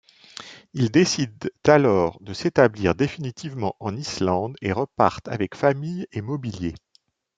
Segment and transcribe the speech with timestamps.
[0.73, 6.73] Ils décident alors de s'établir définitivement en Islande et repartent avec familles et mobiliers.